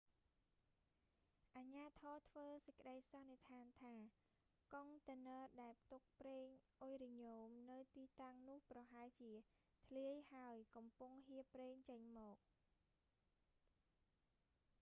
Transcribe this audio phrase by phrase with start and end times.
[1.55, 3.93] អាជ្ញាធរធ្វើសេចក្តីសន្និដ្ឋានថា
[4.73, 6.45] កុងតឺន័រដែលផ្ទុកប្រេង
[6.81, 9.33] អ៊ុយរ៉ាញ៉ូមនៅទីតាំងនោះ ប្រហែលជា
[9.85, 12.37] ធ្លាយហើយកំពុងហៀរប្រេងចេញមក